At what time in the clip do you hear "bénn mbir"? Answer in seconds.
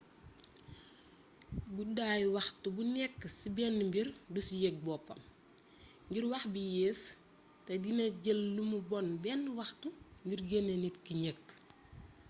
3.55-4.07